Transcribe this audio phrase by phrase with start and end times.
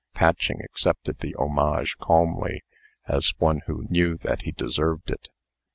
[0.15, 2.63] Patching accepted the homage calmly,
[3.07, 5.29] as one who knew that he deserved it.